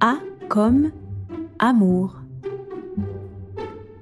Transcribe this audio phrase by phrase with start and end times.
[0.00, 0.18] A
[0.48, 0.92] comme
[1.58, 2.18] amour.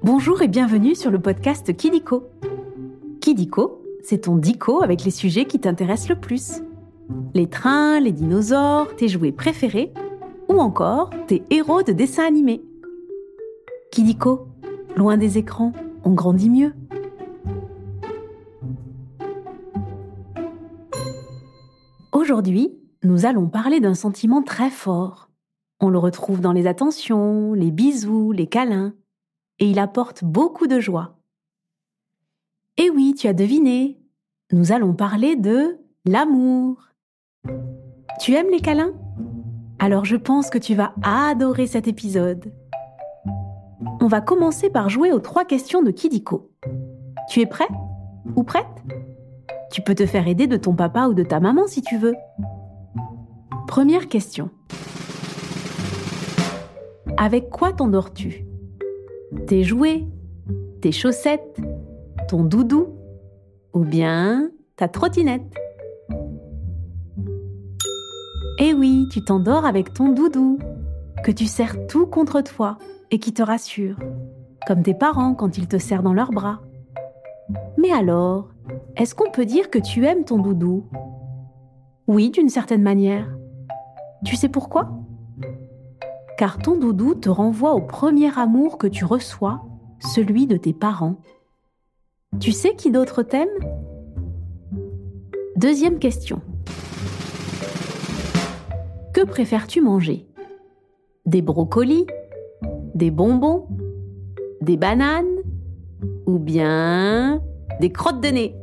[0.03, 2.29] Bonjour et bienvenue sur le podcast Kidiko.
[3.19, 6.61] Kidiko, c'est ton dico avec les sujets qui t'intéressent le plus.
[7.33, 9.91] Les trains, les dinosaures, tes jouets préférés
[10.49, 12.63] ou encore tes héros de dessins animés.
[13.91, 14.47] Kidiko,
[14.95, 15.73] loin des écrans,
[16.03, 16.73] on grandit mieux.
[22.11, 25.26] Aujourd'hui, nous allons parler d'un sentiment très fort.
[25.79, 28.93] On le retrouve dans les attentions, les bisous, les câlins,
[29.59, 31.17] et il apporte beaucoup de joie.
[32.77, 33.99] Et oui, tu as deviné,
[34.51, 36.89] nous allons parler de l'amour.
[38.19, 38.93] Tu aimes les câlins?
[39.79, 42.51] Alors je pense que tu vas adorer cet épisode.
[44.01, 46.51] On va commencer par jouer aux trois questions de Kidiko.
[47.29, 47.67] Tu es prêt?
[48.35, 48.65] Ou prête?
[49.71, 52.15] Tu peux te faire aider de ton papa ou de ta maman si tu veux.
[53.67, 54.49] Première question.
[57.19, 58.45] Avec quoi t'endors-tu?
[59.47, 60.05] Tes jouets?
[60.81, 61.59] Tes chaussettes?
[62.27, 62.89] Ton doudou?
[63.73, 65.51] Ou bien ta trottinette?
[68.59, 70.59] Eh oui, tu t'endors avec ton doudou,
[71.23, 72.77] que tu serres tout contre toi
[73.09, 73.97] et qui te rassure,
[74.67, 76.61] comme tes parents quand ils te serrent dans leurs bras.
[77.77, 78.49] Mais alors,
[78.95, 80.85] est-ce qu'on peut dire que tu aimes ton doudou?
[82.07, 83.27] Oui, d'une certaine manière.
[84.23, 84.96] Tu sais pourquoi?
[86.37, 89.65] Car ton doudou te renvoie au premier amour que tu reçois,
[89.99, 91.19] celui de tes parents.
[92.39, 93.49] Tu sais qui d'autre t'aime?
[95.55, 96.41] Deuxième question.
[99.15, 100.27] Que préfères-tu manger?
[101.25, 102.05] Des brocolis
[102.93, 103.67] Des bonbons
[104.61, 105.41] Des bananes
[106.27, 107.41] Ou bien
[107.79, 108.55] des crottes de nez?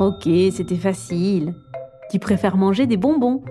[0.00, 1.54] Ok, c'était facile.
[2.10, 3.42] Tu préfères manger des bonbons?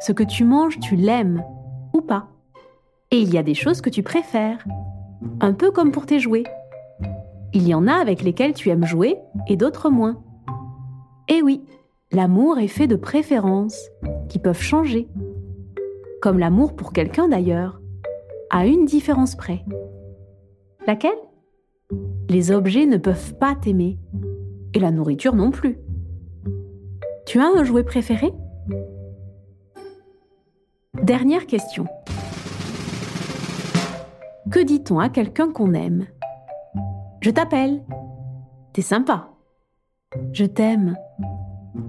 [0.00, 1.42] Ce que tu manges, tu l'aimes
[1.92, 2.28] ou pas.
[3.10, 4.64] Et il y a des choses que tu préfères.
[5.40, 6.44] Un peu comme pour tes jouets.
[7.52, 9.16] Il y en a avec lesquels tu aimes jouer
[9.48, 10.22] et d'autres moins.
[11.28, 11.62] Et oui,
[12.12, 13.90] l'amour est fait de préférences
[14.28, 15.08] qui peuvent changer.
[16.20, 17.80] Comme l'amour pour quelqu'un d'ailleurs,
[18.50, 19.64] à une différence près.
[20.86, 21.18] Laquelle?
[22.28, 23.98] Les objets ne peuvent pas t'aimer.
[24.74, 25.78] Et la nourriture non plus.
[27.26, 28.32] Tu as un jouet préféré?
[31.02, 31.86] Dernière question.
[34.50, 36.06] Que dit-on à quelqu'un qu'on aime?
[37.20, 37.84] Je t'appelle.
[38.72, 39.30] T'es sympa.
[40.32, 40.96] Je t'aime.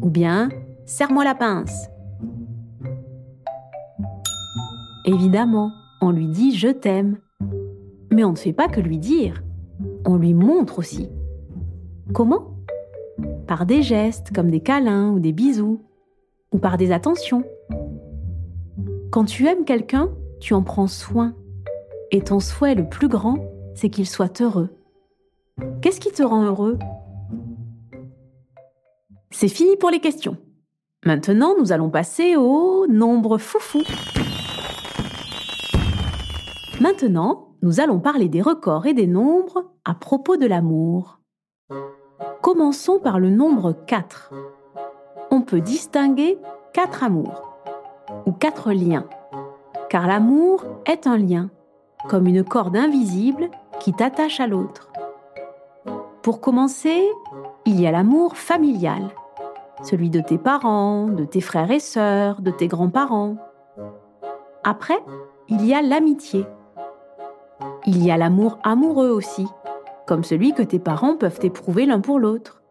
[0.01, 0.49] Ou bien,
[0.85, 1.89] serre-moi la pince.
[5.05, 5.71] Évidemment,
[6.01, 7.17] on lui dit je t'aime.
[8.11, 9.41] Mais on ne fait pas que lui dire.
[10.05, 11.09] On lui montre aussi.
[12.13, 12.55] Comment?
[13.47, 15.81] Par des gestes comme des câlins ou des bisous.
[16.51, 17.43] Ou par des attentions.
[19.11, 21.33] Quand tu aimes quelqu'un, tu en prends soin.
[22.11, 23.37] Et ton souhait le plus grand,
[23.73, 24.69] c'est qu'il soit heureux.
[25.81, 26.77] Qu'est-ce qui te rend heureux?
[29.31, 30.37] C'est fini pour les questions.
[31.05, 33.81] Maintenant, nous allons passer au nombre foufou.
[36.79, 41.19] Maintenant, nous allons parler des records et des nombres à propos de l'amour.
[42.43, 44.33] Commençons par le nombre 4.
[45.31, 46.37] On peut distinguer
[46.73, 47.48] quatre amours
[48.25, 49.05] ou quatre liens,
[49.89, 51.49] car l'amour est un lien,
[52.07, 53.49] comme une corde invisible
[53.79, 54.91] qui t'attache à l'autre.
[56.21, 57.09] Pour commencer,
[57.65, 59.09] il y a l'amour familial,
[59.83, 63.37] celui de tes parents, de tes frères et sœurs, de tes grands-parents.
[64.63, 64.99] Après,
[65.47, 66.45] il y a l'amitié.
[67.85, 69.47] Il y a l'amour amoureux aussi,
[70.05, 72.61] comme celui que tes parents peuvent éprouver l'un pour l'autre.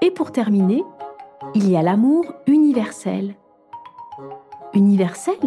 [0.00, 0.84] Et pour terminer,
[1.54, 3.34] il y a l'amour universel.
[4.74, 5.38] Universel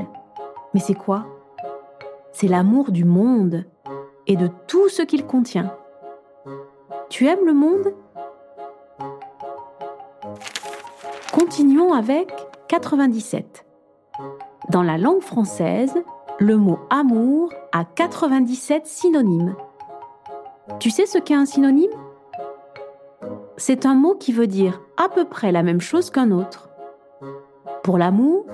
[0.73, 1.25] Mais c'est quoi?
[2.31, 3.65] C'est l'amour du monde
[4.27, 5.75] et de tout ce qu'il contient.
[7.09, 7.93] Tu aimes le monde?
[11.31, 12.33] Continuons avec
[12.67, 13.65] 97.
[14.69, 15.93] Dans la langue française,
[16.39, 19.55] le mot amour a 97 synonymes.
[20.79, 21.91] Tu sais ce qu'est un synonyme?
[23.57, 26.69] C'est un mot qui veut dire à peu près la même chose qu'un autre.
[27.83, 28.45] Pour l'amour,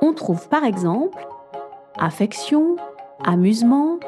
[0.00, 1.26] on trouve par exemple
[1.98, 2.76] affection,
[3.24, 3.98] amusement,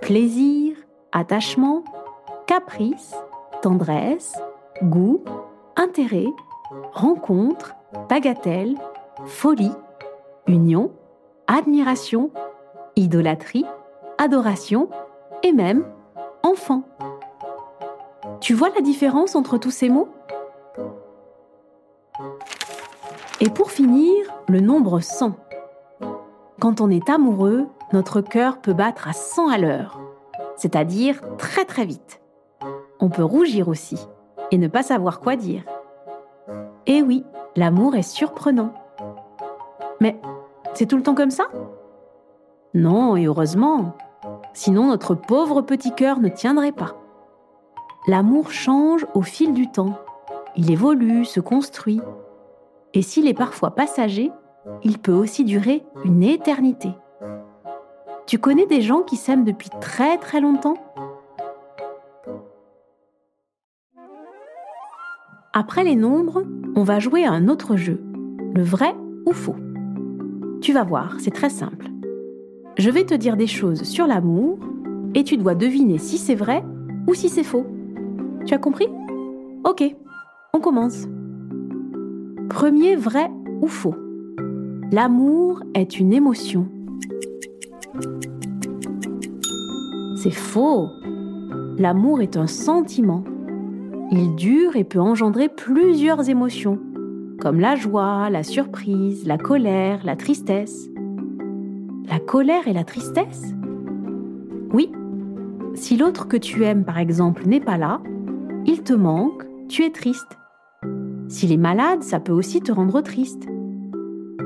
[0.00, 0.76] plaisir,
[1.12, 1.84] attachement,
[2.46, 3.14] caprice,
[3.60, 4.40] tendresse,
[4.82, 5.22] goût,
[5.76, 6.26] intérêt,
[6.92, 7.74] rencontre,
[8.08, 8.76] bagatelle,
[9.26, 9.72] folie,
[10.46, 10.92] union,
[11.46, 12.30] admiration,
[12.96, 13.66] idolâtrie,
[14.18, 14.88] adoration
[15.42, 15.84] et même
[16.42, 16.82] enfant.
[18.40, 20.08] Tu vois la différence entre tous ces mots?
[23.44, 24.14] Et pour finir,
[24.46, 25.32] le nombre 100.
[26.60, 29.98] Quand on est amoureux, notre cœur peut battre à 100 à l'heure,
[30.54, 32.22] c'est-à-dire très très vite.
[33.00, 33.98] On peut rougir aussi
[34.52, 35.64] et ne pas savoir quoi dire.
[36.86, 37.24] Eh oui,
[37.56, 38.74] l'amour est surprenant.
[40.00, 40.20] Mais
[40.74, 41.46] c'est tout le temps comme ça?
[42.74, 43.96] Non, et heureusement.
[44.52, 46.94] Sinon notre pauvre petit cœur ne tiendrait pas.
[48.06, 49.98] L'amour change au fil du temps.
[50.54, 52.00] Il évolue, se construit.
[52.94, 54.30] Et s'il est parfois passager,
[54.82, 56.90] il peut aussi durer une éternité.
[58.26, 60.76] Tu connais des gens qui s'aiment depuis très très longtemps?
[65.54, 66.44] Après les nombres,
[66.76, 68.00] on va jouer à un autre jeu,
[68.54, 68.94] le vrai
[69.26, 69.56] ou faux.
[70.60, 71.88] Tu vas voir, c'est très simple.
[72.78, 74.58] Je vais te dire des choses sur l'amour
[75.14, 76.64] et tu dois deviner si c'est vrai
[77.06, 77.66] ou si c'est faux.
[78.46, 78.88] Tu as compris?
[79.64, 79.84] Ok,
[80.54, 81.06] on commence.
[82.52, 83.30] Premier vrai
[83.62, 83.94] ou faux
[84.92, 86.68] L'amour est une émotion.
[90.16, 90.86] C'est faux.
[91.78, 93.24] L'amour est un sentiment.
[94.10, 96.78] Il dure et peut engendrer plusieurs émotions,
[97.40, 100.90] comme la joie, la surprise, la colère, la tristesse.
[102.06, 103.54] La colère et la tristesse?
[104.74, 104.92] Oui.
[105.72, 108.02] Si l'autre que tu aimes, par exemple, n'est pas là,
[108.66, 110.36] il te manque, tu es triste.
[111.32, 113.48] S'il est malade, ça peut aussi te rendre triste.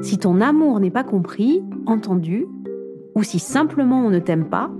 [0.03, 2.47] Si ton amour n'est pas compris, entendu,
[3.17, 4.71] ou si simplement on ne t'aime pas,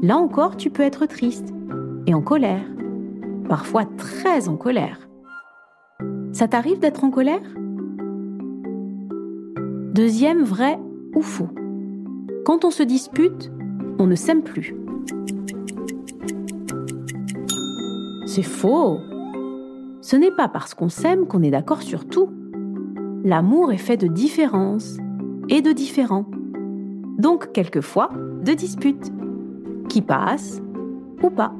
[0.00, 1.52] là encore tu peux être triste
[2.06, 2.62] et en colère,
[3.48, 5.08] parfois très en colère.
[6.30, 7.42] Ça t'arrive d'être en colère?
[9.92, 10.78] Deuxième vrai
[11.16, 11.50] ou faux.
[12.44, 13.50] Quand on se dispute,
[13.98, 14.72] on ne s'aime plus.
[18.26, 18.98] C'est faux.
[20.10, 22.30] Ce n'est pas parce qu'on s'aime qu'on est d'accord sur tout.
[23.22, 24.96] L'amour est fait de différences
[25.48, 26.26] et de différents.
[27.18, 28.10] Donc quelquefois
[28.44, 29.12] de disputes
[29.88, 30.60] qui passent
[31.22, 31.54] ou pas.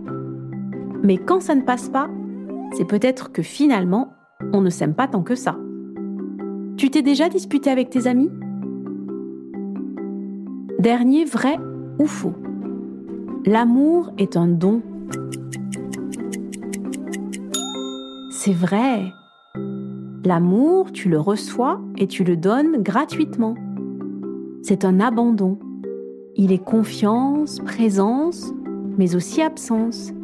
[1.05, 2.11] Mais quand ça ne passe pas,
[2.73, 4.14] c'est peut-être que finalement,
[4.53, 5.56] on ne s'aime pas tant que ça.
[6.76, 8.32] Tu t'es déjà disputé avec tes amis?
[10.81, 11.56] Dernier vrai
[12.00, 12.35] ou faux
[13.46, 14.82] L'amour est un don.
[18.42, 19.12] C'est vrai.
[20.25, 23.54] L'amour, tu le reçois et tu le donnes gratuitement.
[24.62, 25.58] C'est un abandon.
[26.37, 28.54] Il est confiance, présence,
[28.96, 30.14] mais aussi absence.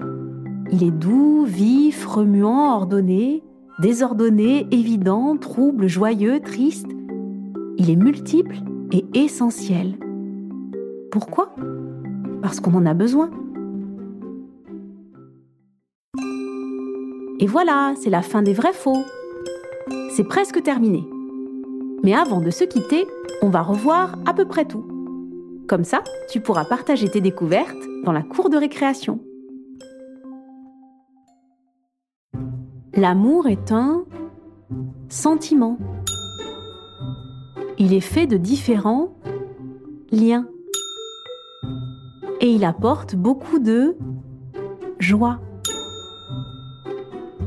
[0.72, 3.42] Il est doux, vif, remuant, ordonné,
[3.82, 6.88] désordonné, évident, trouble, joyeux, triste.
[7.76, 8.56] Il est multiple
[8.92, 9.98] et essentiel.
[11.10, 11.54] Pourquoi?
[12.40, 13.28] Parce qu'on en a besoin.
[17.38, 19.04] Et voilà, c'est la fin des vrais faux
[20.16, 21.06] c'est presque terminé.
[22.02, 23.06] Mais avant de se quitter,
[23.42, 24.86] on va revoir à peu près tout.
[25.68, 29.20] Comme ça, tu pourras partager tes découvertes dans la cour de récréation.
[32.94, 34.04] L'amour est un
[35.10, 35.76] sentiment.
[37.78, 39.14] Il est fait de différents
[40.10, 40.48] liens.
[42.40, 43.98] Et il apporte beaucoup de
[44.98, 45.40] joie.